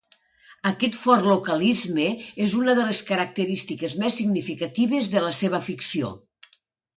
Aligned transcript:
Aquest 0.67 0.95
fort 1.01 1.27
localisme 1.31 2.07
és 2.45 2.55
una 2.61 2.75
de 2.79 2.85
les 2.87 3.01
característiques 3.09 3.95
més 4.05 4.17
significatives 4.23 5.13
de 5.13 5.23
la 5.27 5.31
seva 5.43 5.61
ficció. 5.69 6.13